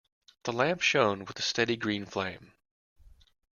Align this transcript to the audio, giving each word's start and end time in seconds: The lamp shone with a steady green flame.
The 0.45 0.51
lamp 0.51 0.81
shone 0.81 1.25
with 1.25 1.37
a 1.37 1.43
steady 1.43 1.77
green 1.77 2.07
flame. 2.07 2.53